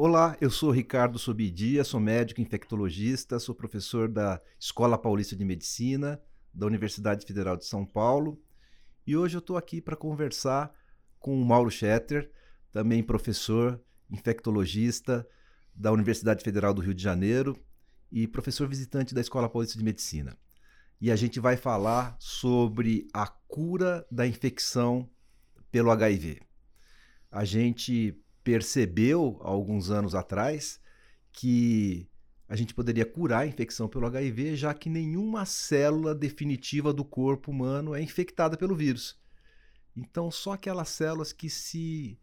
Olá, 0.00 0.36
eu 0.40 0.48
sou 0.48 0.70
Ricardo 0.70 1.18
Sobidia, 1.18 1.82
sou 1.82 1.98
médico 1.98 2.40
infectologista, 2.40 3.40
sou 3.40 3.52
professor 3.52 4.08
da 4.08 4.40
Escola 4.56 4.96
Paulista 4.96 5.34
de 5.34 5.44
Medicina, 5.44 6.22
da 6.54 6.66
Universidade 6.66 7.26
Federal 7.26 7.56
de 7.56 7.64
São 7.64 7.84
Paulo, 7.84 8.40
e 9.04 9.16
hoje 9.16 9.36
eu 9.36 9.40
estou 9.40 9.56
aqui 9.56 9.80
para 9.80 9.96
conversar 9.96 10.72
com 11.18 11.42
o 11.42 11.44
Mauro 11.44 11.68
Schetter, 11.68 12.30
também 12.70 13.02
professor 13.02 13.82
infectologista 14.08 15.26
da 15.74 15.90
Universidade 15.90 16.44
Federal 16.44 16.72
do 16.72 16.80
Rio 16.80 16.94
de 16.94 17.02
Janeiro 17.02 17.58
e 18.12 18.28
professor 18.28 18.68
visitante 18.68 19.12
da 19.12 19.20
Escola 19.20 19.48
Paulista 19.48 19.76
de 19.76 19.82
Medicina. 19.84 20.38
E 21.00 21.10
a 21.10 21.16
gente 21.16 21.40
vai 21.40 21.56
falar 21.56 22.16
sobre 22.20 23.08
a 23.12 23.26
cura 23.26 24.06
da 24.12 24.24
infecção 24.24 25.10
pelo 25.72 25.90
HIV. 25.90 26.47
A 27.30 27.44
gente 27.44 28.18
percebeu 28.42 29.38
alguns 29.42 29.90
anos 29.90 30.14
atrás 30.14 30.80
que 31.32 32.08
a 32.48 32.56
gente 32.56 32.72
poderia 32.72 33.04
curar 33.04 33.40
a 33.40 33.46
infecção 33.46 33.88
pelo 33.88 34.06
HIV, 34.06 34.56
já 34.56 34.72
que 34.72 34.88
nenhuma 34.88 35.44
célula 35.44 36.14
definitiva 36.14 36.92
do 36.92 37.04
corpo 37.04 37.50
humano 37.50 37.94
é 37.94 38.00
infectada 38.00 38.56
pelo 38.56 38.74
vírus. 38.74 39.18
Então, 39.94 40.30
só 40.30 40.52
aquelas 40.52 40.88
células 40.88 41.32
que 41.32 41.50
se 41.50 42.18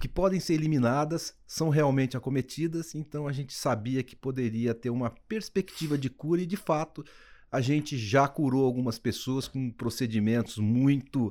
que 0.00 0.08
podem 0.08 0.40
ser 0.40 0.54
eliminadas 0.54 1.36
são 1.46 1.68
realmente 1.68 2.16
acometidas, 2.16 2.94
então 2.94 3.28
a 3.28 3.32
gente 3.32 3.52
sabia 3.52 4.02
que 4.02 4.16
poderia 4.16 4.74
ter 4.74 4.88
uma 4.88 5.10
perspectiva 5.10 5.98
de 5.98 6.08
cura 6.08 6.40
e 6.40 6.46
de 6.46 6.56
fato 6.56 7.04
a 7.52 7.60
gente 7.60 7.98
já 7.98 8.26
curou 8.26 8.64
algumas 8.64 8.98
pessoas 8.98 9.46
com 9.46 9.70
procedimentos 9.70 10.56
muito 10.56 11.28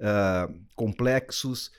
uh, 0.00 0.52
complexos 0.74 1.70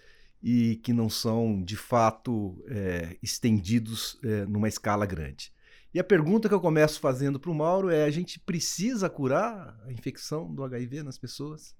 e 0.41 0.77
que 0.77 0.91
não 0.91 1.09
são 1.09 1.63
de 1.63 1.75
fato 1.75 2.63
é, 2.67 3.17
estendidos 3.21 4.19
é, 4.23 4.45
numa 4.45 4.67
escala 4.67 5.05
grande. 5.05 5.53
E 5.93 5.99
a 5.99 6.03
pergunta 6.03 6.47
que 6.47 6.55
eu 6.55 6.61
começo 6.61 6.99
fazendo 6.99 7.39
para 7.39 7.51
o 7.51 7.55
Mauro 7.55 7.89
é: 7.89 8.03
a 8.03 8.09
gente 8.09 8.39
precisa 8.39 9.09
curar 9.09 9.79
a 9.85 9.91
infecção 9.91 10.53
do 10.53 10.63
HIV 10.63 11.03
nas 11.03 11.17
pessoas? 11.17 11.75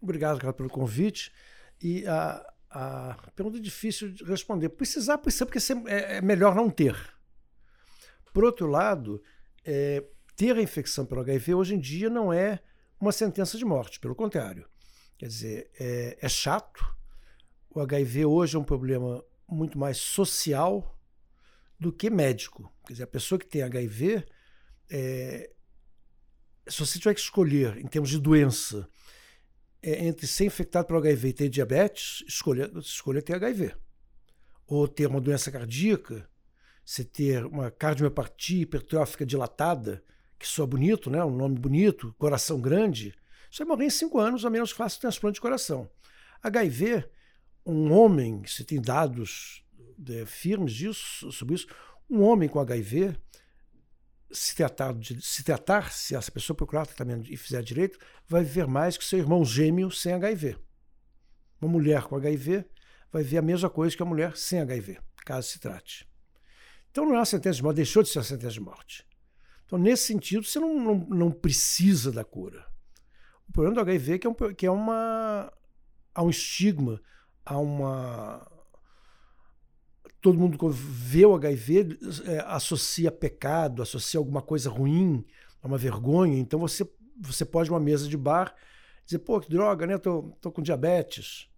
Obrigado, 0.00 0.38
cara, 0.38 0.52
pelo 0.52 0.70
convite. 0.70 1.32
E 1.82 2.06
a, 2.06 2.54
a 2.70 3.30
pergunta 3.34 3.58
é 3.58 3.60
difícil 3.60 4.12
de 4.12 4.24
responder. 4.24 4.70
Precisar, 4.70 5.18
precisa, 5.18 5.44
porque 5.44 5.58
é, 5.88 6.16
é 6.16 6.20
melhor 6.20 6.54
não 6.54 6.70
ter. 6.70 6.96
Por 8.32 8.44
outro 8.44 8.66
lado, 8.68 9.22
é, 9.64 10.04
ter 10.36 10.56
a 10.56 10.62
infecção 10.62 11.04
pelo 11.04 11.20
HIV 11.20 11.54
hoje 11.54 11.74
em 11.74 11.80
dia 11.80 12.08
não 12.08 12.32
é 12.32 12.60
uma 13.00 13.12
sentença 13.12 13.58
de 13.58 13.64
morte, 13.64 13.98
pelo 13.98 14.14
contrário. 14.14 14.69
Quer 15.20 15.26
dizer, 15.26 15.70
é, 15.78 16.16
é 16.18 16.28
chato. 16.30 16.96
O 17.68 17.78
HIV 17.78 18.24
hoje 18.24 18.56
é 18.56 18.58
um 18.58 18.64
problema 18.64 19.22
muito 19.46 19.78
mais 19.78 19.98
social 19.98 20.98
do 21.78 21.92
que 21.92 22.08
médico. 22.08 22.72
Quer 22.86 22.94
dizer, 22.94 23.04
a 23.04 23.06
pessoa 23.06 23.38
que 23.38 23.44
tem 23.44 23.60
HIV, 23.60 24.24
é, 24.90 25.52
se 26.66 26.80
você 26.80 26.98
tiver 26.98 27.12
que 27.12 27.20
escolher 27.20 27.76
em 27.76 27.86
termos 27.86 28.08
de 28.08 28.18
doença 28.18 28.88
é, 29.82 30.06
entre 30.06 30.26
ser 30.26 30.46
infectado 30.46 30.86
pelo 30.86 31.00
HIV 31.00 31.28
e 31.28 31.32
ter 31.34 31.48
diabetes, 31.50 32.24
escolha, 32.26 32.70
escolha 32.78 33.20
ter 33.20 33.34
HIV. 33.34 33.74
Ou 34.66 34.88
ter 34.88 35.06
uma 35.06 35.20
doença 35.20 35.52
cardíaca, 35.52 36.26
você 36.82 37.04
ter 37.04 37.44
uma 37.44 37.70
cardiomiopatia 37.70 38.62
hipertrófica 38.62 39.26
dilatada, 39.26 40.02
que 40.38 40.48
soa 40.48 40.66
bonito, 40.66 41.10
né? 41.10 41.22
um 41.22 41.36
nome 41.36 41.58
bonito, 41.58 42.14
coração 42.16 42.58
grande, 42.58 43.14
você 43.50 43.64
morrer 43.64 43.86
em 43.86 43.90
cinco 43.90 44.18
anos, 44.18 44.44
a 44.44 44.50
menos 44.50 44.72
que 44.72 44.78
faça 44.78 45.00
transplante 45.00 45.34
de 45.34 45.40
coração. 45.40 45.90
HIV, 46.42 47.04
um 47.66 47.92
homem, 47.92 48.42
se 48.46 48.64
tem 48.64 48.80
dados 48.80 49.64
é, 50.08 50.24
firmes 50.24 50.72
disso, 50.72 51.30
sobre 51.32 51.54
isso, 51.54 51.66
um 52.08 52.22
homem 52.22 52.48
com 52.48 52.60
HIV, 52.60 53.16
se 54.32 54.54
tratar, 54.54 54.94
de, 54.94 55.20
se 55.20 55.42
tratar, 55.42 55.92
se 55.92 56.14
essa 56.14 56.30
pessoa 56.30 56.56
procurar 56.56 56.86
tratamento 56.86 57.30
e 57.30 57.36
fizer 57.36 57.62
direito, 57.62 57.98
vai 58.26 58.44
viver 58.44 58.66
mais 58.66 58.96
que 58.96 59.04
seu 59.04 59.18
irmão 59.18 59.44
gêmeo 59.44 59.90
sem 59.90 60.12
HIV. 60.12 60.56
Uma 61.60 61.70
mulher 61.70 62.02
com 62.02 62.16
HIV 62.16 62.64
vai 63.12 63.22
ver 63.22 63.38
a 63.38 63.42
mesma 63.42 63.68
coisa 63.68 63.96
que 63.96 64.02
a 64.02 64.06
mulher 64.06 64.36
sem 64.36 64.60
HIV, 64.60 64.98
caso 65.24 65.48
se 65.48 65.58
trate. 65.58 66.08
Então 66.90 67.04
não 67.04 67.14
é 67.14 67.18
uma 67.18 67.24
sentença 67.24 67.56
de 67.56 67.62
morte, 67.62 67.76
deixou 67.76 68.02
de 68.02 68.08
ser 68.08 68.18
uma 68.18 68.24
sentença 68.24 68.52
de 68.52 68.60
morte. 68.60 69.06
Então, 69.66 69.78
nesse 69.78 70.04
sentido, 70.04 70.44
você 70.44 70.58
não, 70.58 70.74
não, 70.80 70.94
não 71.08 71.30
precisa 71.30 72.10
da 72.10 72.24
cura. 72.24 72.66
O 73.50 73.52
problema 73.52 73.74
do 73.74 73.80
HIV 73.80 74.14
é 74.14 74.18
que 74.18 74.26
é, 74.26 74.30
um, 74.30 74.34
que 74.54 74.64
é 74.66 74.70
uma. 74.70 75.52
há 76.14 76.22
um 76.22 76.30
estigma, 76.30 77.02
há 77.44 77.58
uma 77.58 78.48
todo 80.20 80.38
mundo 80.38 80.58
que 80.58 80.64
vê 80.68 81.24
o 81.24 81.34
HIV 81.34 81.98
é, 82.26 82.38
associa 82.46 83.10
pecado, 83.10 83.82
associa 83.82 84.18
alguma 84.18 84.42
coisa 84.42 84.68
ruim, 84.68 85.24
uma 85.62 85.78
vergonha. 85.78 86.38
Então 86.38 86.60
você, 86.60 86.88
você 87.18 87.44
pode 87.44 87.70
numa 87.70 87.80
mesa 87.80 88.08
de 88.08 88.16
bar 88.16 88.54
dizer, 89.04 89.20
pô, 89.20 89.40
que 89.40 89.50
droga, 89.50 89.86
né? 89.86 89.98
Tô, 89.98 90.34
tô 90.40 90.52
com 90.52 90.62
diabetes. 90.62 91.48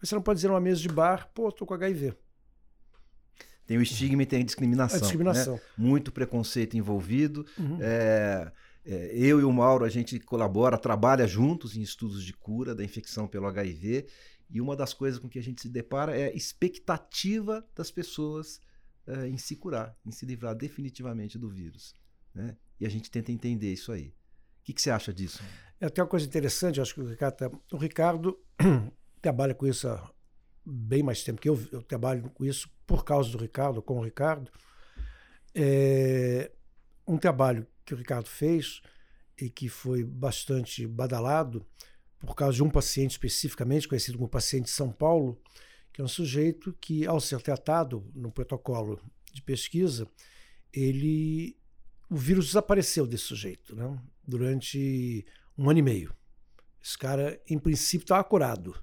Mas 0.00 0.08
você 0.08 0.14
não 0.14 0.22
pode 0.22 0.38
dizer 0.38 0.48
numa 0.48 0.60
mesa 0.60 0.80
de 0.80 0.88
bar, 0.88 1.30
pô, 1.34 1.50
tô 1.50 1.64
com 1.64 1.74
HIV. 1.74 2.14
Tem 3.66 3.76
o 3.76 3.82
estigma 3.82 4.22
e 4.22 4.26
tem 4.26 4.40
a 4.40 4.44
discriminação. 4.44 4.98
A 4.98 5.00
discriminação. 5.00 5.54
Né? 5.54 5.60
Muito 5.76 6.10
preconceito 6.10 6.76
envolvido. 6.76 7.46
Uhum. 7.58 7.78
É, 7.80 8.50
é, 8.90 9.10
eu 9.14 9.38
e 9.38 9.44
o 9.44 9.52
Mauro, 9.52 9.84
a 9.84 9.88
gente 9.90 10.18
colabora, 10.18 10.78
trabalha 10.78 11.26
juntos 11.26 11.76
em 11.76 11.82
estudos 11.82 12.24
de 12.24 12.32
cura 12.32 12.74
da 12.74 12.82
infecção 12.82 13.28
pelo 13.28 13.46
HIV. 13.46 14.06
E 14.48 14.62
uma 14.62 14.74
das 14.74 14.94
coisas 14.94 15.20
com 15.20 15.28
que 15.28 15.38
a 15.38 15.42
gente 15.42 15.60
se 15.60 15.68
depara 15.68 16.16
é 16.16 16.28
a 16.28 16.34
expectativa 16.34 17.62
das 17.76 17.90
pessoas 17.90 18.62
uh, 19.06 19.26
em 19.26 19.36
se 19.36 19.56
curar, 19.56 19.94
em 20.06 20.10
se 20.10 20.24
livrar 20.24 20.54
definitivamente 20.54 21.36
do 21.36 21.50
vírus. 21.50 21.94
Né? 22.34 22.56
E 22.80 22.86
a 22.86 22.88
gente 22.88 23.10
tenta 23.10 23.30
entender 23.30 23.70
isso 23.70 23.92
aí. 23.92 24.06
O 24.06 24.64
que, 24.64 24.72
que 24.72 24.80
você 24.80 24.90
acha 24.90 25.12
disso? 25.12 25.42
É 25.78 25.84
até 25.84 26.00
uma 26.00 26.08
coisa 26.08 26.24
interessante, 26.24 26.80
acho 26.80 26.94
que 26.94 27.02
o 27.02 27.10
Ricardo, 27.10 27.36
tá, 27.36 27.50
o 27.70 27.76
Ricardo 27.76 28.38
trabalha 29.20 29.54
com 29.54 29.66
isso 29.66 29.86
há 29.86 30.10
bem 30.64 31.02
mais 31.02 31.22
tempo 31.22 31.42
que 31.42 31.48
eu. 31.48 31.60
Eu 31.70 31.82
trabalho 31.82 32.30
com 32.30 32.42
isso 32.42 32.70
por 32.86 33.04
causa 33.04 33.30
do 33.30 33.36
Ricardo, 33.36 33.82
com 33.82 33.98
o 33.98 34.02
Ricardo. 34.02 34.50
É 35.54 36.50
um 37.06 37.18
trabalho 37.18 37.66
que 37.88 37.94
o 37.94 37.96
Ricardo 37.96 38.28
fez 38.28 38.82
e 39.40 39.48
que 39.48 39.68
foi 39.68 40.04
bastante 40.04 40.86
badalado 40.86 41.64
por 42.18 42.34
causa 42.34 42.56
de 42.56 42.62
um 42.62 42.68
paciente 42.68 43.12
especificamente, 43.12 43.88
conhecido 43.88 44.18
como 44.18 44.28
paciente 44.28 44.64
de 44.64 44.72
São 44.72 44.92
Paulo, 44.92 45.40
que 45.92 46.02
é 46.02 46.04
um 46.04 46.08
sujeito 46.08 46.76
que, 46.80 47.06
ao 47.06 47.18
ser 47.18 47.40
tratado 47.40 48.04
no 48.14 48.30
protocolo 48.30 49.00
de 49.32 49.40
pesquisa, 49.40 50.06
ele 50.72 51.56
o 52.10 52.16
vírus 52.16 52.46
desapareceu 52.46 53.06
desse 53.06 53.24
sujeito 53.24 53.76
né? 53.76 53.98
durante 54.26 55.24
um 55.56 55.68
ano 55.68 55.78
e 55.78 55.82
meio. 55.82 56.14
Esse 56.82 56.96
cara, 56.96 57.40
em 57.48 57.58
princípio, 57.58 58.04
estava 58.04 58.24
curado. 58.24 58.74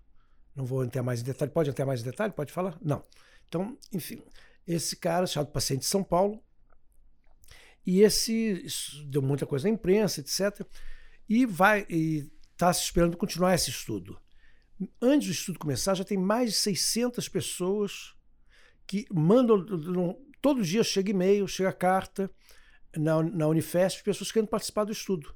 Não 0.56 0.66
vou 0.66 0.84
entrar 0.84 1.04
mais 1.04 1.22
em 1.22 1.24
detalhe. 1.24 1.52
Pode 1.52 1.70
entrar 1.70 1.86
mais 1.86 2.02
em 2.02 2.04
detalhe? 2.04 2.34
Pode 2.34 2.52
falar? 2.52 2.78
Não. 2.82 3.04
Então, 3.48 3.78
enfim, 3.92 4.22
esse 4.68 4.96
cara, 4.96 5.26
chamado 5.26 5.52
paciente 5.52 5.82
de 5.82 5.88
São 5.88 6.04
Paulo, 6.04 6.40
e 7.86 8.02
esse 8.02 8.64
deu 9.08 9.22
muita 9.22 9.46
coisa 9.46 9.68
na 9.68 9.74
imprensa, 9.74 10.22
etc. 10.22 10.66
E 11.30 11.46
vai 11.46 11.86
está 12.56 12.72
se 12.74 12.84
esperando 12.84 13.18
continuar 13.18 13.54
esse 13.54 13.70
estudo. 13.70 14.18
Antes 15.02 15.28
do 15.28 15.34
estudo 15.34 15.60
começar, 15.60 15.94
já 15.94 16.04
tem 16.04 16.18
mais 16.18 16.52
de 16.52 16.58
600 16.58 17.30
pessoas 17.30 18.16
que 18.88 19.06
mandam. 19.14 19.64
Todo 20.42 20.64
dia 20.64 20.84
chega 20.84 21.12
e-mail, 21.12 21.48
chega 21.48 21.72
carta 21.72 22.30
na, 22.96 23.22
na 23.24 23.48
Unifesp, 23.48 24.04
pessoas 24.04 24.32
querendo 24.32 24.50
participar 24.50 24.84
do 24.84 24.92
estudo. 24.92 25.34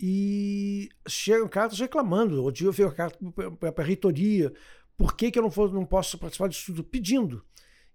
E 0.00 0.88
chegam 1.08 1.48
cartas 1.48 1.78
reclamando. 1.78 2.44
O 2.44 2.50
dia 2.50 2.70
veio 2.70 2.88
a 2.88 2.94
carta 2.94 3.18
para 3.58 3.84
a 3.84 3.86
reitoria: 3.86 4.52
por 4.96 5.16
que, 5.16 5.30
que 5.30 5.38
eu 5.38 5.42
não, 5.42 5.50
vou, 5.50 5.70
não 5.70 5.84
posso 5.84 6.18
participar 6.18 6.48
do 6.48 6.52
estudo? 6.52 6.82
Pedindo. 6.82 7.44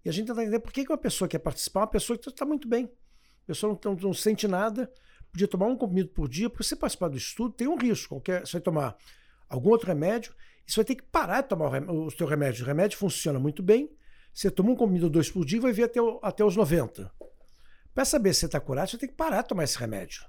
E 0.04 0.08
a 0.08 0.12
gente 0.12 0.28
tenta 0.28 0.42
entender 0.42 0.60
por 0.60 0.72
que, 0.72 0.84
que 0.84 0.90
uma 0.90 0.98
pessoa 0.98 1.28
quer 1.28 1.38
participar, 1.38 1.80
uma 1.80 1.86
pessoa 1.86 2.18
que 2.18 2.28
está 2.28 2.46
muito 2.46 2.66
bem. 2.66 2.90
A 3.42 3.46
pessoa 3.46 3.78
não, 3.84 3.92
não, 3.92 4.00
não 4.00 4.14
sente 4.14 4.46
nada, 4.46 4.92
podia 5.30 5.48
tomar 5.48 5.66
um 5.66 5.76
comprimido 5.76 6.10
por 6.10 6.28
dia, 6.28 6.48
porque 6.48 6.64
você 6.64 6.76
participar 6.76 7.08
do 7.08 7.16
estudo 7.16 7.54
tem 7.54 7.68
um 7.68 7.76
risco. 7.76 8.16
Qualquer, 8.16 8.46
você 8.46 8.52
vai 8.52 8.60
tomar 8.60 8.96
algum 9.48 9.70
outro 9.70 9.88
remédio 9.88 10.34
e 10.66 10.70
você 10.70 10.76
vai 10.76 10.84
ter 10.84 10.94
que 10.96 11.02
parar 11.02 11.42
de 11.42 11.48
tomar 11.48 11.82
o, 11.88 12.06
o 12.06 12.10
seu 12.10 12.26
remédio. 12.26 12.64
O 12.64 12.66
remédio 12.66 12.98
funciona 12.98 13.38
muito 13.38 13.62
bem. 13.62 13.90
Você 14.32 14.50
toma 14.50 14.70
um 14.70 14.76
comprimido 14.76 15.06
ou 15.06 15.10
dois 15.10 15.30
por 15.30 15.44
dia 15.44 15.58
e 15.58 15.60
vai 15.60 15.72
vir 15.72 15.84
até, 15.84 16.00
até 16.22 16.44
os 16.44 16.56
90. 16.56 17.10
Para 17.94 18.04
saber 18.04 18.32
se 18.32 18.40
você 18.40 18.46
está 18.46 18.60
curado, 18.60 18.88
você 18.90 18.98
tem 18.98 19.08
que 19.08 19.14
parar 19.14 19.42
de 19.42 19.48
tomar 19.48 19.64
esse 19.64 19.76
remédio. 19.78 20.24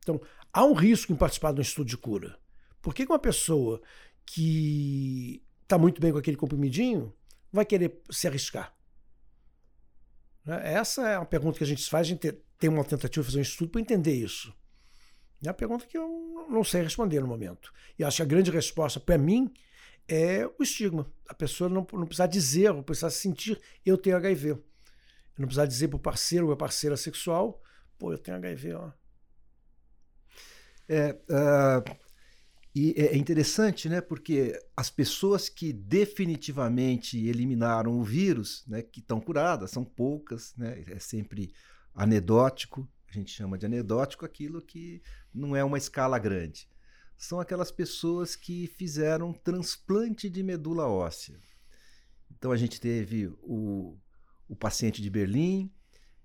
Então, 0.00 0.20
há 0.52 0.64
um 0.64 0.72
risco 0.72 1.12
em 1.12 1.16
participar 1.16 1.52
de 1.52 1.60
um 1.60 1.62
estudo 1.62 1.86
de 1.86 1.96
cura. 1.96 2.38
Por 2.82 2.94
que 2.94 3.04
uma 3.04 3.18
pessoa 3.18 3.80
que 4.26 5.42
está 5.62 5.78
muito 5.78 6.00
bem 6.00 6.12
com 6.12 6.18
aquele 6.18 6.36
comprimidinho 6.36 7.14
vai 7.52 7.64
querer 7.64 8.02
se 8.10 8.26
arriscar? 8.26 8.74
Né? 10.44 10.74
Essa 10.74 11.08
é 11.08 11.18
uma 11.18 11.26
pergunta 11.26 11.58
que 11.58 11.64
a 11.64 11.66
gente 11.66 11.88
faz, 11.88 12.06
a 12.06 12.10
gente 12.10 12.32
tem 12.58 12.70
uma 12.70 12.84
tentativa 12.84 13.22
de 13.22 13.26
fazer 13.26 13.38
um 13.38 13.42
estudo 13.42 13.70
para 13.70 13.80
entender 13.80 14.14
isso. 14.14 14.54
É 15.42 15.48
uma 15.48 15.54
pergunta 15.54 15.86
que 15.86 15.96
eu 15.96 16.46
não 16.50 16.62
sei 16.62 16.82
responder 16.82 17.20
no 17.20 17.26
momento. 17.26 17.72
E 17.98 18.04
acho 18.04 18.18
que 18.18 18.22
a 18.22 18.26
grande 18.26 18.50
resposta 18.50 19.00
para 19.00 19.16
mim 19.16 19.52
é 20.06 20.46
o 20.58 20.62
estigma. 20.62 21.10
A 21.28 21.34
pessoa 21.34 21.70
não, 21.70 21.86
não 21.92 22.06
precisar 22.06 22.26
dizer, 22.26 22.72
não 22.74 22.82
precisar 22.82 23.10
sentir, 23.10 23.58
eu 23.84 23.96
tenho 23.96 24.16
HIV. 24.16 24.58
Não 25.38 25.46
precisar 25.46 25.66
dizer 25.66 25.88
para 25.88 25.96
o 25.96 26.00
parceiro 26.00 26.46
ou 26.46 26.52
a 26.52 26.56
parceira 26.56 26.96
sexual, 26.96 27.62
pô, 27.98 28.12
eu 28.12 28.18
tenho 28.18 28.36
HIV, 28.36 28.74
ó. 28.74 28.92
É, 30.88 31.12
uh, 31.12 31.96
e 32.74 32.94
é 32.96 33.16
interessante, 33.16 33.88
né? 33.88 34.00
Porque 34.00 34.58
as 34.76 34.88
pessoas 34.88 35.48
que 35.48 35.72
definitivamente 35.72 37.18
eliminaram 37.26 37.98
o 37.98 38.04
vírus, 38.04 38.64
né, 38.66 38.80
que 38.80 39.00
estão 39.00 39.20
curadas, 39.20 39.72
são 39.72 39.84
poucas, 39.84 40.54
né? 40.56 40.84
É 40.86 40.98
sempre 40.98 41.52
anedótico, 41.94 42.88
a 43.08 43.12
gente 43.12 43.32
chama 43.32 43.58
de 43.58 43.66
anedótico 43.66 44.24
aquilo 44.24 44.62
que 44.62 45.02
não 45.34 45.56
é 45.56 45.64
uma 45.64 45.78
escala 45.78 46.18
grande. 46.18 46.68
São 47.16 47.40
aquelas 47.40 47.72
pessoas 47.72 48.36
que 48.36 48.68
fizeram 48.68 49.32
transplante 49.32 50.30
de 50.30 50.42
medula 50.42 50.86
óssea. 50.86 51.36
Então 52.30 52.52
a 52.52 52.56
gente 52.56 52.80
teve 52.80 53.26
o, 53.42 53.98
o 54.48 54.54
paciente 54.54 55.02
de 55.02 55.10
Berlim, 55.10 55.70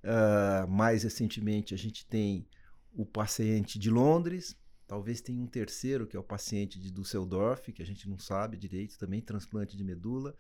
uh, 0.03 0.67
mais 0.67 1.03
recentemente 1.03 1.73
a 1.73 1.77
gente 1.77 2.05
tem 2.05 2.47
o 2.93 3.03
paciente 3.03 3.79
de 3.79 3.89
Londres, 3.89 4.55
talvez 4.87 5.21
tenha 5.21 5.41
um 5.41 5.47
terceiro, 5.47 6.07
que 6.07 6.15
é 6.15 6.19
o 6.19 6.23
paciente 6.23 6.79
de 6.79 6.91
Düsseldorf, 6.91 7.71
que 7.71 7.81
a 7.81 7.85
gente 7.85 8.07
não 8.09 8.17
sabe 8.17 8.57
direito, 8.57 8.97
também 8.97 9.21
transplante 9.21 9.75
de 9.75 9.83
medula. 9.83 10.35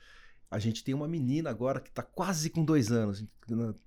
A 0.49 0.59
gente 0.59 0.83
tem 0.83 0.93
uma 0.93 1.07
menina 1.07 1.49
agora 1.49 1.79
que 1.79 1.89
está 1.89 2.03
quase 2.03 2.49
com 2.49 2.63
dois 2.63 2.91
anos, 2.91 3.25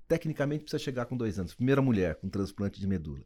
tecnicamente 0.06 0.64
precisa 0.64 0.82
chegar 0.82 1.06
com 1.06 1.16
dois 1.16 1.38
anos, 1.38 1.54
primeira 1.54 1.80
mulher 1.80 2.16
com 2.16 2.28
transplante 2.28 2.80
de 2.80 2.86
medula. 2.86 3.24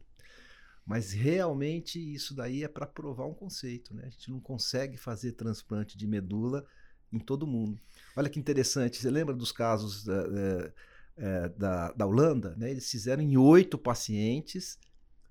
Mas 0.85 1.11
realmente 1.11 1.97
isso 1.97 2.35
daí 2.35 2.63
é 2.63 2.67
para 2.67 2.85
provar 2.85 3.25
um 3.25 3.33
conceito, 3.33 3.93
né? 3.93 4.03
A 4.05 4.09
gente 4.09 4.29
não 4.29 4.39
consegue 4.39 4.97
fazer 4.97 5.31
transplante 5.31 5.97
de 5.97 6.05
medula 6.05 6.65
em 7.11 7.19
todo 7.19 7.47
mundo. 7.47 7.79
Olha 8.15 8.29
que 8.29 8.39
interessante, 8.39 8.97
você 8.97 9.09
lembra 9.09 9.33
dos 9.33 9.51
casos 9.51 10.03
da, 10.03 10.27
da, 10.27 11.47
da, 11.57 11.91
da 11.93 12.05
Holanda? 12.05 12.55
Né? 12.57 12.71
Eles 12.71 12.89
fizeram 12.89 13.23
em 13.23 13.37
oito 13.37 13.77
pacientes 13.77 14.77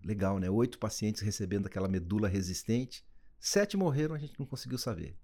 legal, 0.05 0.39
né? 0.39 0.51
Oito 0.51 0.79
pacientes 0.79 1.23
recebendo 1.23 1.67
aquela 1.67 1.89
medula 1.89 2.29
resistente. 2.29 3.05
Sete 3.41 3.77
morreram, 3.77 4.15
a 4.15 4.19
gente 4.19 4.39
não 4.39 4.47
conseguiu 4.47 4.79
saber 4.79 5.17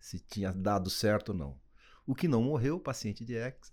se 0.00 0.18
tinha 0.18 0.52
dado 0.52 0.88
certo 0.88 1.30
ou 1.30 1.34
não. 1.34 1.60
O 2.06 2.14
que 2.14 2.26
não 2.26 2.42
morreu, 2.42 2.76
o 2.76 2.80
paciente 2.80 3.24
de 3.24 3.36
X, 3.36 3.72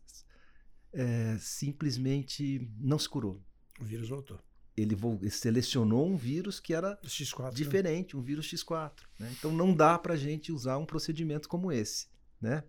é, 0.94 1.38
simplesmente 1.40 2.70
não 2.78 3.00
se 3.00 3.08
curou. 3.08 3.42
O 3.80 3.86
vírus 3.86 4.10
voltou. 4.10 4.40
Ele, 4.76 4.96
ele 5.22 5.32
selecionou 5.32 6.06
um 6.06 6.16
vírus 6.16 6.60
que 6.60 6.74
era 6.74 7.00
X4, 7.04 7.46
né? 7.46 7.52
diferente, 7.52 8.16
né? 8.16 8.22
um 8.22 8.24
vírus 8.24 8.48
X4. 8.48 8.92
Né? 9.18 9.34
Então 9.38 9.52
não 9.52 9.74
dá 9.74 9.98
para 9.98 10.14
a 10.14 10.18
gente 10.18 10.52
usar 10.52 10.78
um 10.78 10.86
procedimento 10.86 11.50
como 11.50 11.72
esse. 11.72 12.08
Né? 12.40 12.64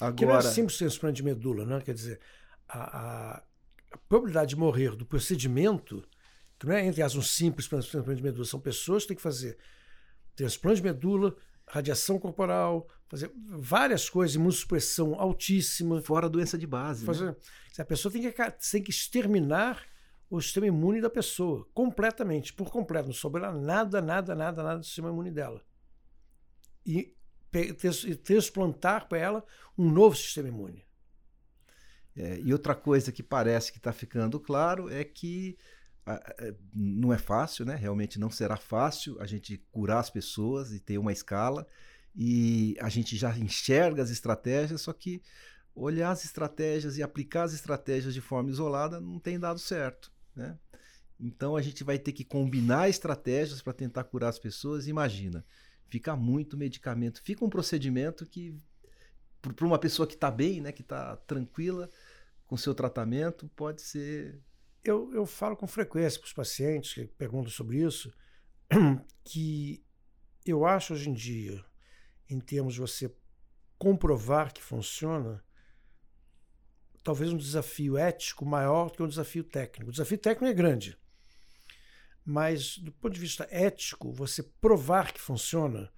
Agora... 0.00 0.14
Que 0.14 0.24
não 0.24 0.36
é 0.38 0.42
simples 0.42 0.78
transplante 0.78 1.16
de 1.16 1.24
medula, 1.24 1.66
né? 1.66 1.80
Quer 1.82 1.92
dizer, 1.92 2.20
a, 2.66 2.78
a, 2.78 3.36
a 3.92 3.98
probabilidade 4.08 4.50
de 4.50 4.56
morrer 4.56 4.96
do 4.96 5.04
procedimento 5.04 6.06
que 6.58 6.66
não 6.66 6.74
é, 6.74 6.84
entre 6.84 7.02
as 7.02 7.14
um 7.14 7.22
simples 7.22 7.68
transplante 7.68 8.16
de 8.16 8.22
medula, 8.22 8.44
são 8.44 8.60
pessoas 8.60 9.04
que 9.04 9.08
têm 9.08 9.16
que 9.16 9.22
fazer 9.22 9.56
transplante 10.34 10.76
de 10.76 10.88
medula, 10.88 11.36
radiação 11.66 12.18
corporal, 12.18 12.88
fazer 13.06 13.30
várias 13.48 14.08
coisas, 14.08 14.36
imunossupressão 14.36 15.14
altíssima. 15.18 16.00
Fora 16.02 16.26
a 16.26 16.28
doença 16.28 16.58
de 16.58 16.66
base. 16.66 17.04
Fazer, 17.04 17.26
né? 17.26 17.36
A 17.78 17.84
pessoa 17.84 18.10
tem 18.10 18.22
que, 18.22 18.50
tem 18.70 18.82
que 18.82 18.90
exterminar 18.90 19.84
o 20.30 20.40
sistema 20.40 20.66
imune 20.66 21.00
da 21.00 21.08
pessoa, 21.08 21.66
completamente, 21.72 22.52
por 22.52 22.70
completo. 22.70 23.06
Não 23.06 23.14
sobrar 23.14 23.54
nada, 23.54 24.00
nada, 24.00 24.34
nada, 24.34 24.62
nada 24.62 24.78
do 24.78 24.84
sistema 24.84 25.08
imune 25.08 25.30
dela. 25.30 25.62
E, 26.84 27.14
e 27.54 28.14
transplantar 28.14 29.08
para 29.08 29.18
ela 29.18 29.44
um 29.76 29.90
novo 29.90 30.16
sistema 30.16 30.48
imune. 30.48 30.84
É, 32.16 32.40
e 32.40 32.52
outra 32.52 32.74
coisa 32.74 33.12
que 33.12 33.22
parece 33.22 33.70
que 33.70 33.78
está 33.78 33.92
ficando 33.92 34.40
claro 34.40 34.90
é 34.90 35.04
que 35.04 35.56
não 36.74 37.12
é 37.12 37.18
fácil, 37.18 37.64
né? 37.64 37.74
Realmente 37.74 38.18
não 38.18 38.30
será 38.30 38.56
fácil 38.56 39.20
a 39.20 39.26
gente 39.26 39.58
curar 39.70 39.98
as 39.98 40.10
pessoas 40.10 40.72
e 40.72 40.80
ter 40.80 40.98
uma 40.98 41.12
escala. 41.12 41.66
E 42.14 42.76
a 42.80 42.88
gente 42.88 43.16
já 43.16 43.36
enxerga 43.38 44.02
as 44.02 44.10
estratégias, 44.10 44.80
só 44.80 44.92
que 44.92 45.22
olhar 45.74 46.10
as 46.10 46.24
estratégias 46.24 46.96
e 46.96 47.02
aplicar 47.02 47.44
as 47.44 47.52
estratégias 47.52 48.12
de 48.12 48.20
forma 48.20 48.50
isolada 48.50 49.00
não 49.00 49.18
tem 49.18 49.38
dado 49.38 49.58
certo, 49.60 50.12
né? 50.34 50.58
Então 51.20 51.56
a 51.56 51.62
gente 51.62 51.82
vai 51.82 51.98
ter 51.98 52.12
que 52.12 52.24
combinar 52.24 52.88
estratégias 52.88 53.60
para 53.60 53.72
tentar 53.72 54.04
curar 54.04 54.28
as 54.28 54.38
pessoas. 54.38 54.86
Imagina, 54.86 55.44
fica 55.88 56.14
muito 56.14 56.56
medicamento, 56.56 57.20
fica 57.22 57.44
um 57.44 57.50
procedimento 57.50 58.24
que 58.24 58.56
para 59.40 59.66
uma 59.66 59.78
pessoa 59.78 60.06
que 60.06 60.14
está 60.14 60.30
bem, 60.30 60.60
né, 60.60 60.72
que 60.72 60.82
está 60.82 61.16
tranquila 61.16 61.90
com 62.46 62.56
seu 62.56 62.74
tratamento, 62.74 63.48
pode 63.54 63.82
ser 63.82 64.40
eu, 64.90 65.12
eu 65.12 65.26
falo 65.26 65.56
com 65.56 65.66
frequência 65.66 66.18
para 66.20 66.26
os 66.26 66.32
pacientes 66.32 66.94
que 66.94 67.06
perguntam 67.06 67.50
sobre 67.50 67.78
isso, 67.78 68.12
que 69.24 69.84
eu 70.44 70.64
acho 70.64 70.94
hoje 70.94 71.10
em 71.10 71.12
dia, 71.12 71.64
em 72.28 72.40
termos 72.40 72.74
de 72.74 72.80
você 72.80 73.14
comprovar 73.78 74.52
que 74.52 74.62
funciona, 74.62 75.44
talvez 77.02 77.32
um 77.32 77.36
desafio 77.36 77.96
ético 77.96 78.44
maior 78.44 78.90
do 78.90 78.96
que 78.96 79.02
um 79.02 79.08
desafio 79.08 79.44
técnico. 79.44 79.88
O 79.88 79.92
desafio 79.92 80.18
técnico 80.18 80.50
é 80.50 80.54
grande, 80.54 80.98
mas 82.24 82.78
do 82.78 82.92
ponto 82.92 83.14
de 83.14 83.20
vista 83.20 83.46
ético, 83.50 84.12
você 84.12 84.42
provar 84.42 85.12
que 85.12 85.20
funciona, 85.20 85.92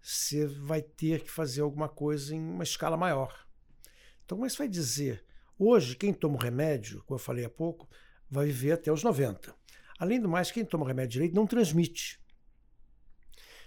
você 0.00 0.46
vai 0.46 0.82
ter 0.82 1.22
que 1.22 1.30
fazer 1.30 1.60
alguma 1.60 1.88
coisa 1.88 2.34
em 2.34 2.40
uma 2.40 2.64
escala 2.64 2.96
maior. 2.96 3.46
Então, 4.24 4.36
como 4.36 4.46
é 4.46 4.48
que 4.48 4.54
você 4.54 4.58
vai 4.58 4.68
dizer? 4.68 5.24
Hoje, 5.58 5.96
quem 5.96 6.12
toma 6.12 6.36
o 6.36 6.40
remédio, 6.40 7.02
como 7.04 7.16
eu 7.16 7.22
falei 7.22 7.44
há 7.44 7.50
pouco, 7.50 7.88
vai 8.32 8.46
viver 8.46 8.72
até 8.72 8.90
os 8.90 9.02
90. 9.02 9.54
Além 9.98 10.18
do 10.18 10.28
mais, 10.28 10.50
quem 10.50 10.64
toma 10.64 10.86
remédio 10.86 11.12
direito 11.12 11.34
não 11.34 11.46
transmite. 11.46 12.18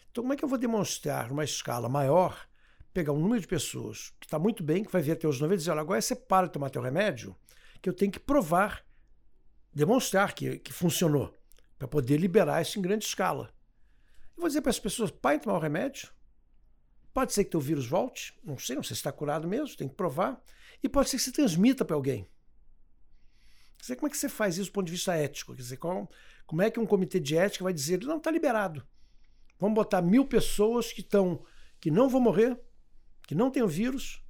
Então, 0.09 0.23
como 0.23 0.33
é 0.33 0.35
que 0.35 0.43
eu 0.43 0.49
vou 0.49 0.57
demonstrar 0.57 1.29
numa 1.29 1.43
escala 1.43 1.87
maior, 1.87 2.47
pegar 2.91 3.13
um 3.13 3.19
número 3.19 3.39
de 3.39 3.47
pessoas 3.47 4.11
que 4.19 4.25
está 4.25 4.39
muito 4.39 4.63
bem, 4.63 4.83
que 4.83 4.91
vai 4.91 5.03
viver 5.03 5.13
até 5.13 5.27
os 5.27 5.39
90 5.39 5.53
e 5.53 5.57
dizer, 5.57 5.71
olha, 5.71 5.81
agora 5.81 6.01
você 6.01 6.15
para 6.15 6.47
de 6.47 6.53
tomar 6.53 6.71
teu 6.71 6.81
remédio, 6.81 7.35
que 7.79 7.87
eu 7.87 7.93
tenho 7.93 8.11
que 8.11 8.19
provar, 8.19 8.83
demonstrar 9.71 10.33
que, 10.33 10.57
que 10.57 10.73
funcionou, 10.73 11.31
para 11.77 11.87
poder 11.87 12.17
liberar 12.17 12.59
isso 12.61 12.79
em 12.79 12.81
grande 12.81 13.05
escala. 13.05 13.53
Eu 14.35 14.41
vou 14.41 14.47
dizer 14.47 14.61
para 14.61 14.71
as 14.71 14.79
pessoas, 14.79 15.11
parem 15.11 15.37
de 15.37 15.43
tomar 15.43 15.57
o 15.57 15.61
remédio, 15.61 16.09
pode 17.13 17.33
ser 17.33 17.43
que 17.43 17.51
teu 17.51 17.61
vírus 17.61 17.85
volte, 17.85 18.33
não 18.43 18.57
sei, 18.57 18.75
não 18.75 18.83
sei 18.83 18.95
se 18.95 19.01
está 19.01 19.11
curado 19.11 19.47
mesmo, 19.47 19.77
tem 19.77 19.87
que 19.87 19.95
provar, 19.95 20.41
e 20.81 20.89
pode 20.89 21.09
ser 21.09 21.17
que 21.17 21.23
se 21.23 21.31
transmita 21.31 21.85
para 21.85 21.95
alguém. 21.95 22.27
Dizer, 23.85 23.97
como 23.97 24.07
é 24.07 24.09
que 24.09 24.17
você 24.17 24.27
faz 24.27 24.57
isso 24.57 24.71
do 24.71 24.73
ponto 24.73 24.87
de 24.87 24.93
vista 24.93 25.13
ético? 25.13 25.53
Quer 25.53 25.61
dizer, 25.61 25.77
qual, 25.77 26.09
como 26.47 26.63
é 26.63 26.71
que 26.71 26.79
um 26.79 26.87
comitê 26.87 27.19
de 27.19 27.37
ética 27.37 27.63
vai 27.63 27.71
dizer, 27.71 28.01
não, 28.01 28.17
está 28.17 28.31
liberado. 28.31 28.83
Vamos 29.59 29.75
botar 29.75 30.01
mil 30.01 30.25
pessoas 30.25 30.91
que 30.91 31.01
estão, 31.01 31.45
que 31.79 31.91
não 31.91 32.09
vão 32.09 32.19
morrer, 32.19 32.59
que 33.27 33.35
não 33.35 33.51
têm 33.51 33.61
o 33.61 33.67
vírus 33.67 34.23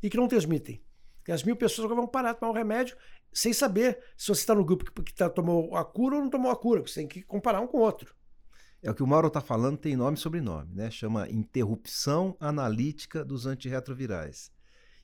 e 0.00 0.08
que 0.08 0.16
não 0.16 0.28
transmitem. 0.28 0.80
E 1.26 1.32
as 1.32 1.42
mil 1.42 1.56
pessoas 1.56 1.86
agora 1.86 2.00
vão 2.00 2.08
parar 2.08 2.34
de 2.34 2.38
tomar 2.38 2.52
um 2.52 2.54
remédio 2.54 2.96
sem 3.32 3.52
saber 3.52 3.98
se 4.16 4.28
você 4.28 4.42
está 4.42 4.54
no 4.54 4.64
grupo 4.64 4.84
que, 4.84 5.02
que 5.02 5.12
tá, 5.12 5.28
tomou 5.28 5.74
a 5.74 5.84
cura 5.84 6.14
ou 6.14 6.22
não 6.22 6.30
tomou 6.30 6.52
a 6.52 6.56
cura. 6.56 6.82
Você 6.82 7.00
tem 7.00 7.08
que 7.08 7.22
comparar 7.22 7.60
um 7.60 7.66
com 7.66 7.78
o 7.78 7.80
outro. 7.80 8.14
É 8.80 8.88
o 8.88 8.94
que 8.94 9.02
o 9.02 9.06
Mauro 9.06 9.26
está 9.26 9.40
falando, 9.40 9.78
tem 9.78 9.96
nome 9.96 10.16
e 10.16 10.20
sobrenome, 10.20 10.72
né? 10.72 10.92
Chama 10.92 11.28
interrupção 11.28 12.36
analítica 12.38 13.24
dos 13.24 13.46
antirretrovirais. 13.46 14.52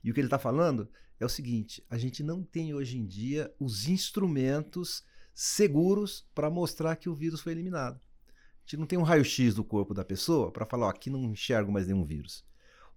E 0.03 0.11
o 0.11 0.13
que 0.13 0.19
ele 0.19 0.27
está 0.27 0.37
falando 0.37 0.89
é 1.19 1.25
o 1.25 1.29
seguinte: 1.29 1.83
a 1.89 1.97
gente 1.97 2.21
não 2.21 2.43
tem 2.43 2.73
hoje 2.73 2.97
em 2.97 3.05
dia 3.05 3.53
os 3.59 3.87
instrumentos 3.87 5.03
seguros 5.33 6.27
para 6.35 6.49
mostrar 6.49 6.95
que 6.95 7.09
o 7.09 7.15
vírus 7.15 7.41
foi 7.41 7.53
eliminado. 7.53 7.95
A 7.95 8.65
gente 8.65 8.77
não 8.77 8.85
tem 8.85 8.99
um 8.99 9.03
raio-x 9.03 9.55
do 9.55 9.63
corpo 9.63 9.93
da 9.93 10.03
pessoa 10.03 10.51
para 10.51 10.65
falar: 10.65 10.87
ó, 10.87 10.89
aqui 10.89 11.09
não 11.09 11.23
enxergo 11.23 11.71
mais 11.71 11.87
nenhum 11.87 12.03
vírus. 12.03 12.45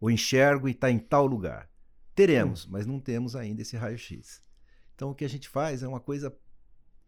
Ou 0.00 0.10
enxergo 0.10 0.68
e 0.68 0.72
está 0.72 0.90
em 0.90 0.98
tal 0.98 1.26
lugar. 1.26 1.70
Teremos, 2.14 2.66
hum. 2.66 2.68
mas 2.72 2.86
não 2.86 3.00
temos 3.00 3.36
ainda 3.36 3.62
esse 3.62 3.76
raio-x. 3.76 4.42
Então 4.94 5.10
o 5.10 5.14
que 5.14 5.24
a 5.24 5.28
gente 5.28 5.48
faz 5.48 5.82
é 5.82 5.88
uma 5.88 6.00
coisa 6.00 6.36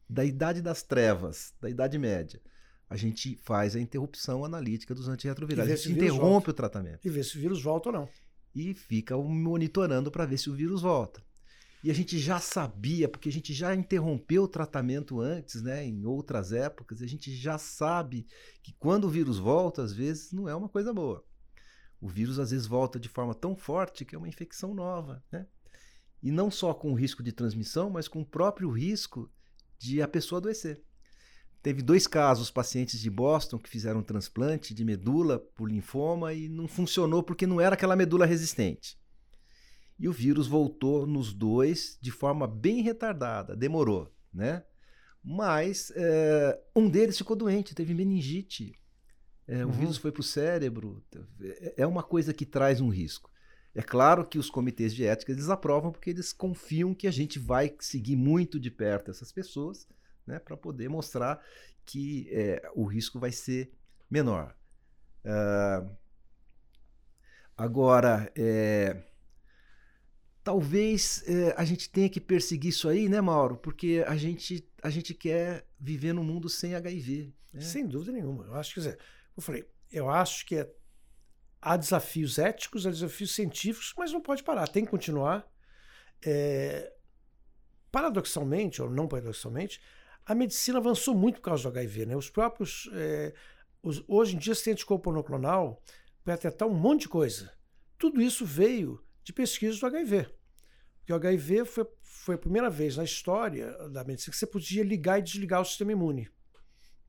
da 0.08 0.24
idade 0.24 0.62
das 0.62 0.82
trevas, 0.82 1.54
da 1.60 1.68
idade 1.68 1.98
média. 1.98 2.40
A 2.88 2.96
gente 2.96 3.36
faz 3.42 3.76
a 3.76 3.80
interrupção 3.80 4.44
analítica 4.44 4.94
dos 4.94 5.08
antirretrovirais. 5.08 5.70
A 5.70 5.76
gente 5.76 5.92
interrompe 5.92 6.20
volta. 6.20 6.50
o 6.50 6.54
tratamento. 6.54 7.06
E 7.06 7.10
vê 7.10 7.22
se 7.22 7.36
o 7.36 7.40
vírus 7.40 7.62
volta 7.62 7.90
ou 7.90 7.92
não 7.92 8.08
e 8.58 8.74
fica 8.74 9.16
monitorando 9.16 10.10
para 10.10 10.26
ver 10.26 10.38
se 10.38 10.50
o 10.50 10.54
vírus 10.54 10.82
volta. 10.82 11.22
E 11.82 11.90
a 11.90 11.94
gente 11.94 12.18
já 12.18 12.40
sabia, 12.40 13.08
porque 13.08 13.28
a 13.28 13.32
gente 13.32 13.54
já 13.54 13.72
interrompeu 13.72 14.42
o 14.42 14.48
tratamento 14.48 15.20
antes, 15.20 15.62
né, 15.62 15.86
em 15.86 16.04
outras 16.04 16.52
épocas, 16.52 17.00
a 17.00 17.06
gente 17.06 17.34
já 17.36 17.56
sabe 17.56 18.26
que 18.62 18.72
quando 18.72 19.04
o 19.04 19.10
vírus 19.10 19.38
volta, 19.38 19.82
às 19.82 19.92
vezes 19.92 20.32
não 20.32 20.48
é 20.48 20.54
uma 20.54 20.68
coisa 20.68 20.92
boa. 20.92 21.24
O 22.00 22.08
vírus 22.08 22.38
às 22.38 22.50
vezes 22.50 22.66
volta 22.66 22.98
de 22.98 23.08
forma 23.08 23.34
tão 23.34 23.56
forte 23.56 24.04
que 24.04 24.14
é 24.14 24.18
uma 24.18 24.28
infecção 24.28 24.74
nova, 24.74 25.22
né? 25.30 25.46
E 26.20 26.32
não 26.32 26.50
só 26.50 26.74
com 26.74 26.90
o 26.90 26.96
risco 26.96 27.22
de 27.22 27.30
transmissão, 27.30 27.90
mas 27.90 28.08
com 28.08 28.22
o 28.22 28.26
próprio 28.26 28.70
risco 28.70 29.30
de 29.78 30.02
a 30.02 30.08
pessoa 30.08 30.40
adoecer. 30.40 30.82
Teve 31.62 31.82
dois 31.82 32.06
casos, 32.06 32.50
pacientes 32.50 33.00
de 33.00 33.10
Boston 33.10 33.58
que 33.58 33.68
fizeram 33.68 34.00
um 34.00 34.02
transplante 34.02 34.74
de 34.74 34.84
medula 34.84 35.38
por 35.38 35.70
linfoma 35.70 36.32
e 36.32 36.48
não 36.48 36.68
funcionou 36.68 37.22
porque 37.22 37.46
não 37.46 37.60
era 37.60 37.74
aquela 37.74 37.96
medula 37.96 38.26
resistente. 38.26 38.98
E 39.98 40.08
o 40.08 40.12
vírus 40.12 40.46
voltou 40.46 41.06
nos 41.06 41.32
dois 41.32 41.98
de 42.00 42.10
forma 42.10 42.46
bem 42.46 42.82
retardada, 42.82 43.56
demorou, 43.56 44.12
né? 44.32 44.64
Mas 45.22 45.92
é, 45.96 46.58
um 46.74 46.88
deles 46.88 47.18
ficou 47.18 47.36
doente, 47.36 47.74
teve 47.74 47.92
meningite. 47.92 48.74
É, 49.46 49.64
uhum. 49.64 49.70
O 49.70 49.74
vírus 49.74 49.96
foi 49.96 50.12
para 50.12 50.20
o 50.20 50.24
cérebro. 50.24 51.04
É 51.76 51.86
uma 51.86 52.02
coisa 52.02 52.32
que 52.32 52.46
traz 52.46 52.80
um 52.80 52.88
risco. 52.88 53.30
É 53.74 53.82
claro 53.82 54.24
que 54.24 54.38
os 54.38 54.50
comitês 54.50 54.94
de 54.94 55.04
ética 55.04 55.32
eles 55.32 55.48
aprovam 55.48 55.92
porque 55.92 56.10
eles 56.10 56.32
confiam 56.32 56.94
que 56.94 57.06
a 57.06 57.10
gente 57.10 57.38
vai 57.38 57.74
seguir 57.80 58.16
muito 58.16 58.58
de 58.58 58.70
perto 58.70 59.10
essas 59.10 59.32
pessoas, 59.32 59.86
né, 60.28 60.38
para 60.38 60.56
poder 60.56 60.88
mostrar 60.88 61.42
que 61.84 62.28
é, 62.30 62.70
o 62.74 62.84
risco 62.84 63.18
vai 63.18 63.32
ser 63.32 63.72
menor. 64.10 64.54
Uh, 65.24 65.90
agora, 67.56 68.30
é, 68.36 69.02
talvez 70.44 71.24
é, 71.26 71.54
a 71.56 71.64
gente 71.64 71.90
tenha 71.90 72.08
que 72.08 72.20
perseguir 72.20 72.70
isso 72.70 72.88
aí, 72.88 73.08
né, 73.08 73.20
Mauro? 73.20 73.56
Porque 73.56 74.04
a 74.06 74.16
gente, 74.16 74.70
a 74.82 74.90
gente 74.90 75.14
quer 75.14 75.66
viver 75.80 76.12
num 76.12 76.24
mundo 76.24 76.48
sem 76.48 76.74
HIV. 76.74 77.32
Né? 77.52 77.60
Sem 77.60 77.86
dúvida 77.86 78.12
nenhuma. 78.12 78.44
Eu 78.44 78.54
acho 78.54 78.74
que, 78.74 78.80
eu 78.80 79.42
falei, 79.42 79.66
eu 79.90 80.08
acho 80.10 80.46
que 80.46 80.56
é 80.56 80.70
há 81.60 81.76
desafios 81.76 82.38
éticos, 82.38 82.86
há 82.86 82.90
desafios 82.90 83.34
científicos, 83.34 83.94
mas 83.96 84.12
não 84.12 84.20
pode 84.20 84.42
parar, 84.42 84.68
tem 84.68 84.84
que 84.84 84.90
continuar. 84.90 85.46
É, 86.24 86.92
paradoxalmente, 87.90 88.82
ou 88.82 88.90
não 88.90 89.08
paradoxalmente, 89.08 89.80
a 90.28 90.34
medicina 90.34 90.78
avançou 90.78 91.14
muito 91.14 91.36
por 91.36 91.46
causa 91.46 91.62
do 91.62 91.70
HIV. 91.70 92.04
Né? 92.04 92.14
Os 92.14 92.28
próprios. 92.28 92.88
É, 92.92 93.34
os, 93.82 94.04
hoje 94.06 94.36
em 94.36 94.38
dia 94.38 94.54
se 94.54 94.70
anticorpo 94.70 95.10
monoclonal 95.10 95.82
para 96.22 96.36
tratar 96.36 96.66
um 96.66 96.74
monte 96.74 97.02
de 97.02 97.08
coisa. 97.08 97.50
Tudo 97.96 98.20
isso 98.20 98.44
veio 98.44 99.02
de 99.24 99.32
pesquisas 99.32 99.80
do 99.80 99.86
HIV. 99.86 100.28
Porque 100.98 101.12
o 101.12 101.16
HIV 101.16 101.64
foi, 101.64 101.86
foi 102.02 102.34
a 102.34 102.38
primeira 102.38 102.68
vez 102.68 102.98
na 102.98 103.04
história 103.04 103.72
da 103.88 104.04
medicina 104.04 104.32
que 104.32 104.38
você 104.38 104.46
podia 104.46 104.84
ligar 104.84 105.18
e 105.18 105.22
desligar 105.22 105.62
o 105.62 105.64
sistema 105.64 105.92
imune. 105.92 106.28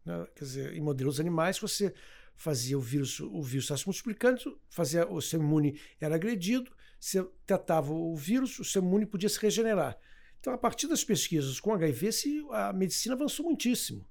Né? 0.06 0.26
Quer 0.34 0.46
dizer, 0.46 0.74
em 0.74 0.82
modelos 0.82 1.20
animais, 1.20 1.60
você 1.60 1.94
fazia 2.36 2.78
o 2.78 2.82
vírus, 2.82 3.20
o 3.20 3.42
vírus 3.44 3.66
estar 3.66 3.76
se 3.76 3.86
multiplicando, 3.86 4.58
fazia, 4.70 5.06
o 5.12 5.20
sistema 5.20 5.44
imune 5.44 5.78
era 6.00 6.16
agredido, 6.16 6.72
você 6.98 7.22
tratava 7.46 7.92
o 7.92 8.16
vírus, 8.16 8.58
o 8.60 8.64
sistema 8.64 8.88
imune 8.88 9.06
podia 9.06 9.28
se 9.28 9.40
regenerar. 9.40 9.98
Então, 10.40 10.54
a 10.54 10.58
partir 10.58 10.88
das 10.88 11.04
pesquisas 11.04 11.60
com 11.60 11.74
HIV, 11.74 12.12
se, 12.12 12.46
a 12.52 12.72
medicina 12.74 13.16
avançou 13.16 13.46
muitíssimo. 13.46 14.06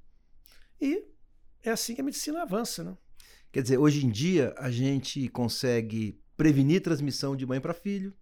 E 0.80 1.04
é 1.62 1.70
assim 1.70 1.94
que 1.94 2.00
a 2.00 2.04
medicina 2.04 2.42
avança. 2.42 2.85
Né? 2.85 2.97
Quer 3.50 3.62
dizer, 3.62 3.78
hoje 3.78 4.04
em 4.04 4.11
dia, 4.11 4.54
a 4.58 4.70
gente 4.70 5.28
consegue 5.28 6.20
prevenir 6.37 6.82
transmissão 6.82 7.35
de 7.35 7.44
mãe 7.47 7.61
para 7.61 7.75
filho, 7.75 8.14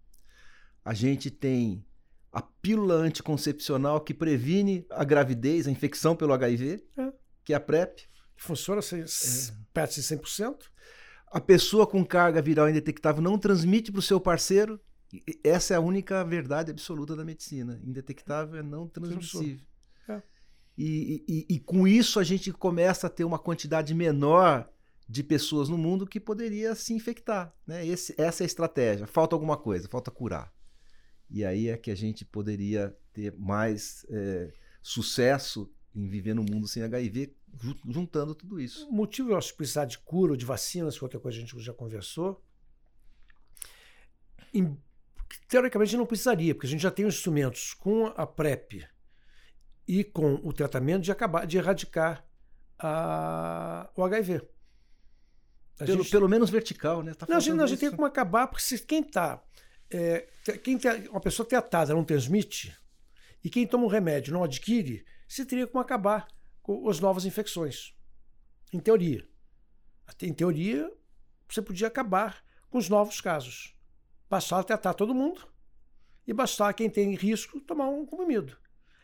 a 0.83 0.93
gente 0.93 1.29
tem 1.29 1.85
a 2.31 2.41
pílula 2.41 2.95
anticoncepcional 2.95 4.01
que 4.01 4.13
previne 4.13 4.85
a 4.89 5.03
gravidez, 5.03 5.67
a 5.67 5.71
infecção 5.71 6.15
pelo 6.15 6.33
HIV, 6.33 6.83
é. 6.97 7.13
que 7.43 7.53
é 7.53 7.55
a 7.55 7.59
PrEP. 7.59 8.07
Funciona 8.37 8.81
é. 8.81 9.05
perto 9.73 9.95
de 9.95 10.01
100%. 10.01 10.55
A 11.27 11.41
pessoa 11.41 11.85
com 11.85 12.05
carga 12.05 12.41
viral 12.41 12.69
indetectável 12.69 13.21
não 13.21 13.37
transmite 13.37 13.91
para 13.91 13.99
o 13.99 14.03
seu 14.03 14.19
parceiro. 14.19 14.79
Essa 15.43 15.73
é 15.73 15.77
a 15.77 15.81
única 15.81 16.23
verdade 16.23 16.71
absoluta 16.71 17.15
da 17.15 17.23
medicina. 17.23 17.81
Indetectável 17.83 18.59
é 18.59 18.63
não 18.63 18.87
transmissível. 18.87 19.65
É. 20.09 20.21
E, 20.77 21.23
e, 21.27 21.55
e, 21.55 21.59
com 21.59 21.87
isso 21.87 22.19
a 22.19 22.23
gente 22.23 22.51
começa 22.51 23.07
a 23.07 23.09
ter 23.09 23.23
uma 23.23 23.39
quantidade 23.39 23.93
menor 23.95 24.69
de 25.09 25.23
pessoas 25.23 25.69
no 25.69 25.77
mundo 25.77 26.05
que 26.05 26.19
poderia 26.19 26.75
se 26.75 26.93
infectar. 26.93 27.53
Né? 27.65 27.85
Esse, 27.85 28.13
essa 28.17 28.43
é 28.43 28.45
a 28.45 28.47
estratégia. 28.47 29.07
Falta 29.07 29.35
alguma 29.35 29.57
coisa, 29.57 29.87
falta 29.87 30.11
curar. 30.11 30.53
E 31.29 31.43
aí 31.43 31.69
é 31.69 31.77
que 31.77 31.89
a 31.89 31.95
gente 31.95 32.23
poderia 32.23 32.95
ter 33.13 33.33
mais 33.37 34.05
é, 34.09 34.51
sucesso 34.81 35.71
em 35.95 36.07
viver 36.07 36.35
num 36.35 36.45
mundo 36.45 36.67
sem 36.67 36.83
HIV 36.83 37.35
juntando 37.89 38.35
tudo 38.35 38.59
isso. 38.59 38.87
O 38.87 38.93
motivo 38.93 39.37
de 39.37 39.53
precisar 39.53 39.85
de 39.85 39.97
cura 39.97 40.33
ou 40.33 40.37
de 40.37 40.45
vacinas, 40.45 40.99
qualquer 40.99 41.19
coisa 41.19 41.37
a 41.37 41.41
gente 41.41 41.59
já 41.59 41.73
conversou, 41.73 42.43
em, 44.53 44.77
teoricamente 45.47 45.97
não 45.97 46.05
precisaria, 46.05 46.53
porque 46.53 46.67
a 46.67 46.69
gente 46.69 46.81
já 46.81 46.91
tem 46.91 47.05
instrumentos 47.05 47.73
com 47.73 48.07
a 48.15 48.25
PrEP 48.25 48.87
e 49.87 50.03
com 50.03 50.35
o 50.35 50.51
tratamento 50.51 51.03
de 51.03 51.11
acabar 51.11 51.45
de 51.45 51.57
erradicar 51.57 52.25
a, 52.77 53.89
o 53.95 54.03
HIV. 54.03 54.41
Pelo, 55.77 56.03
gente, 56.03 56.11
pelo 56.11 56.27
menos 56.27 56.49
vertical, 56.49 57.03
né? 57.03 57.13
Tá 57.13 57.27
não, 57.29 57.37
a 57.37 57.39
gente, 57.39 57.55
não, 57.55 57.63
a 57.63 57.67
gente 57.67 57.79
tem 57.79 57.91
como 57.91 58.05
acabar, 58.05 58.47
porque 58.47 58.63
se 58.63 58.79
quem 58.79 59.01
está. 59.01 59.43
É, 59.89 60.27
quem 60.63 60.77
tem, 60.77 61.07
uma 61.07 61.21
pessoa 61.21 61.47
tratada 61.47 61.93
não 61.93 62.03
transmite, 62.03 62.75
e 63.43 63.49
quem 63.49 63.65
toma 63.65 63.85
um 63.85 63.87
remédio 63.87 64.33
não 64.33 64.43
adquire, 64.43 65.05
se 65.27 65.45
teria 65.45 65.67
como 65.67 65.79
acabar 65.79 66.27
com 66.61 66.89
as 66.89 66.99
novas 66.99 67.25
infecções. 67.25 67.93
Em 68.73 68.79
teoria. 68.79 69.25
Em 70.21 70.33
teoria, 70.33 70.91
você 71.47 71.61
podia 71.61 71.87
acabar 71.87 72.43
com 72.69 72.77
os 72.77 72.89
novos 72.89 73.21
casos. 73.21 73.76
Bastar 74.29 74.63
tratar 74.63 74.93
todo 74.93 75.15
mundo 75.15 75.47
e 76.25 76.33
bastar 76.33 76.73
quem 76.73 76.89
tem 76.89 77.15
risco 77.15 77.59
tomar 77.61 77.87
um 77.87 78.05
comprimido. 78.05 78.57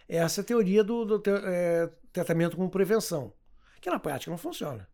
Essa 0.08 0.42
é 0.42 0.44
a 0.44 0.46
teoria 0.46 0.84
do, 0.84 1.06
do 1.06 1.24
é, 1.25 1.89
tratamento 2.12 2.58
com 2.58 2.68
prevenção, 2.70 3.34
que 3.82 3.89
na 3.89 4.00
prática 4.00 4.30
não 4.30 4.38
funciona. 4.38 4.88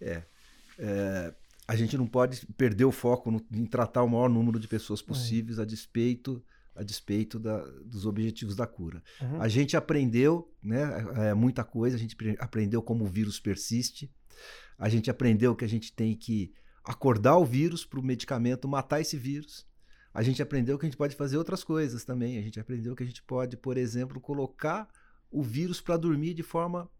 É, 0.00 0.22
é, 0.78 1.34
a 1.66 1.76
gente 1.76 1.98
não 1.98 2.06
pode 2.06 2.46
perder 2.56 2.86
o 2.86 2.92
foco 2.92 3.30
no, 3.30 3.44
em 3.52 3.66
tratar 3.66 4.02
o 4.02 4.08
maior 4.08 4.30
número 4.30 4.58
de 4.58 4.66
pessoas 4.66 5.02
possíveis 5.02 5.58
a 5.58 5.64
despeito 5.64 6.42
a 6.78 6.84
despeito 6.84 7.40
da, 7.40 7.58
dos 7.84 8.06
objetivos 8.06 8.54
da 8.54 8.64
cura. 8.64 9.02
Uhum. 9.20 9.42
A 9.42 9.48
gente 9.48 9.76
aprendeu 9.76 10.54
né, 10.62 10.88
é, 11.16 11.34
muita 11.34 11.64
coisa, 11.64 11.96
a 11.96 11.98
gente 11.98 12.16
aprendeu 12.38 12.80
como 12.80 13.04
o 13.04 13.08
vírus 13.08 13.40
persiste, 13.40 14.08
a 14.78 14.88
gente 14.88 15.10
aprendeu 15.10 15.56
que 15.56 15.64
a 15.64 15.68
gente 15.68 15.92
tem 15.92 16.14
que 16.14 16.54
acordar 16.88 17.36
o 17.36 17.44
vírus 17.44 17.84
para 17.84 18.00
o 18.00 18.02
medicamento 18.02 18.66
matar 18.66 18.98
esse 18.98 19.16
vírus. 19.18 19.66
A 20.12 20.22
gente 20.22 20.40
aprendeu 20.40 20.78
que 20.78 20.86
a 20.86 20.88
gente 20.88 20.96
pode 20.96 21.14
fazer 21.14 21.36
outras 21.36 21.62
coisas 21.62 22.02
também. 22.02 22.38
A 22.38 22.42
gente 22.42 22.58
aprendeu 22.58 22.96
que 22.96 23.02
a 23.02 23.06
gente 23.06 23.22
pode, 23.22 23.58
por 23.58 23.76
exemplo, 23.76 24.18
colocar 24.18 24.88
o 25.30 25.42
vírus 25.42 25.82
para 25.82 25.98
dormir 25.98 26.32
de 26.32 26.42
forma 26.42 26.90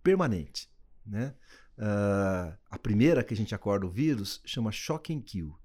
permanente. 0.00 0.70
Né? 1.04 1.34
Uh, 1.76 2.56
a 2.70 2.78
primeira 2.80 3.24
que 3.24 3.34
a 3.34 3.36
gente 3.36 3.52
acorda 3.52 3.84
o 3.84 3.90
vírus 3.90 4.40
chama 4.46 4.70
shock 4.70 5.12
and 5.12 5.22
kill. 5.22 5.58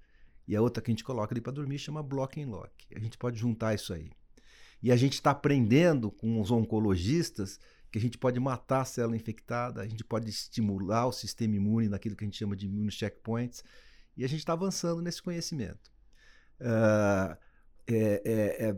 E 0.48 0.56
a 0.56 0.62
outra 0.62 0.82
que 0.82 0.90
a 0.90 0.94
gente 0.94 1.04
coloca 1.04 1.36
ali 1.36 1.40
para 1.40 1.54
dormir 1.54 1.78
chama 1.78 2.02
block 2.02 2.42
and 2.42 2.50
lock. 2.50 2.72
A 2.96 3.00
gente 3.00 3.16
pode 3.16 3.38
juntar 3.38 3.76
isso 3.76 3.94
aí. 3.94 4.12
E 4.82 4.92
a 4.92 4.96
gente 4.96 5.14
está 5.14 5.32
aprendendo 5.32 6.10
com 6.10 6.42
os 6.42 6.50
oncologistas 6.50 7.60
que 7.94 8.00
a 8.00 8.02
gente 8.02 8.18
pode 8.18 8.40
matar 8.40 8.82
a 8.82 8.86
célula 8.86 9.16
infectada, 9.16 9.80
a 9.80 9.88
gente 9.88 10.04
pode 10.04 10.28
estimular 10.28 11.06
o 11.06 11.12
sistema 11.12 11.56
imune 11.56 11.88
naquilo 11.88 12.16
que 12.16 12.24
a 12.24 12.28
gente 12.28 12.40
chama 12.40 12.56
de 12.56 12.66
immune 12.66 12.90
checkpoints. 12.90 13.64
E 14.18 14.26
a 14.26 14.28
gente 14.28 14.40
está 14.40 14.54
avançando 14.54 15.00
nesse 15.00 15.22
conhecimento. 15.22 15.92
Uh, 16.60 17.38
é, 17.86 18.22
é, 18.26 18.76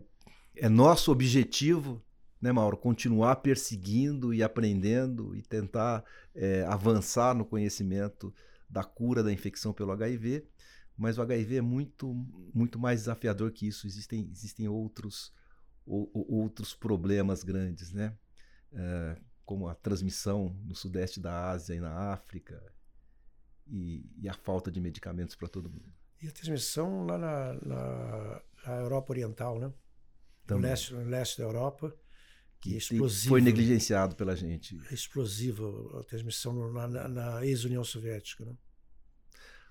é, 0.57 0.67
nosso 0.67 1.13
objetivo 1.13 2.03
né, 2.41 2.51
Mauro, 2.51 2.75
continuar 2.75 3.37
perseguindo 3.37 4.33
e 4.33 4.43
aprendendo 4.43 5.33
e 5.33 5.41
tentar 5.41 6.03
é, 6.35 6.65
avançar 6.65 7.33
no 7.33 7.45
conhecimento 7.45 8.35
da 8.69 8.83
cura 8.83 9.23
da 9.23 9.31
infecção 9.31 9.71
pelo 9.71 9.93
HIV, 9.93 10.45
mas 10.97 11.17
o 11.17 11.21
HIV 11.21 11.55
é 11.55 11.61
muito, 11.61 12.13
muito 12.53 12.77
mais 12.77 12.99
desafiador 12.99 13.49
que 13.53 13.65
isso. 13.65 13.87
Existem, 13.87 14.29
existem 14.29 14.67
outros, 14.67 15.31
ou, 15.85 16.11
outros 16.13 16.73
problemas 16.73 17.43
grandes, 17.43 17.93
né? 17.93 18.13
É, 18.75 19.17
como 19.45 19.67
a 19.67 19.75
transmissão 19.75 20.55
no 20.65 20.75
sudeste 20.75 21.19
da 21.19 21.49
Ásia 21.51 21.75
e 21.75 21.79
na 21.79 22.11
África, 22.11 22.61
e, 23.67 24.09
e 24.17 24.27
a 24.27 24.33
falta 24.33 24.71
de 24.71 24.79
medicamentos 24.79 25.35
para 25.35 25.47
todo 25.47 25.69
mundo. 25.69 25.93
E 26.21 26.27
a 26.27 26.31
transmissão 26.31 27.05
lá 27.05 27.17
na, 27.17 27.53
na, 27.53 28.41
na 28.65 28.75
Europa 28.77 29.13
Oriental, 29.13 29.59
né? 29.59 29.71
No 30.49 30.57
leste, 30.57 30.93
no 30.93 31.03
leste 31.03 31.37
da 31.39 31.43
Europa 31.43 31.95
que 32.65 32.79
foi 33.27 33.41
negligenciado 33.41 34.15
pela 34.15 34.35
gente. 34.35 34.79
Explosiva 34.91 35.63
a 35.99 36.03
transmissão 36.03 36.71
na, 36.71 36.87
na, 36.87 37.07
na 37.07 37.45
ex-União 37.45 37.83
Soviética. 37.83 38.43
Né? 38.43 38.55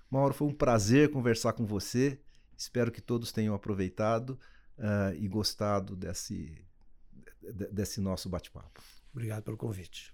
Mauro, 0.09 0.33
foi 0.33 0.47
um 0.47 0.53
prazer 0.53 1.11
conversar 1.11 1.53
com 1.53 1.65
você. 1.65 2.19
Espero 2.57 2.91
que 2.91 3.01
todos 3.01 3.33
tenham 3.33 3.53
aproveitado 3.53 4.39
uh, 4.77 5.13
e 5.17 5.27
gostado 5.27 5.93
desse, 5.93 6.65
desse 7.71 7.99
nosso 7.99 8.29
bate-papo. 8.29 8.81
Obrigado 9.15 9.43
pelo 9.43 9.55
convite. 9.55 10.13